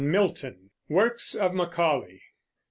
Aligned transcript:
WORKS 0.89 1.35
OF 1.35 1.53
MACAULAY. 1.53 2.23